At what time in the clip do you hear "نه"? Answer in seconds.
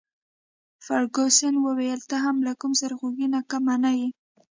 3.33-3.39, 3.83-3.91